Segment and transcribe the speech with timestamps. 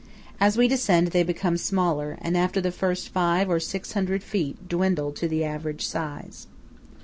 [0.39, 4.67] As we descend they become smaller, and after the first five or six hundred feet,
[4.67, 6.47] dwindle to the average size.